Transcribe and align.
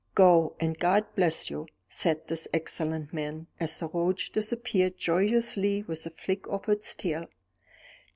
"Go, 0.15 0.55
and 0.59 0.79
God 0.79 1.05
bless 1.15 1.51
you," 1.51 1.67
said 1.87 2.27
this 2.27 2.47
excellent 2.51 3.13
man, 3.13 3.45
as 3.59 3.77
the 3.77 3.87
roach 3.87 4.31
disappeared 4.31 4.97
joyously 4.97 5.83
with 5.83 6.07
a 6.07 6.09
flick 6.09 6.47
of 6.47 6.67
its 6.67 6.95
tail. 6.95 7.27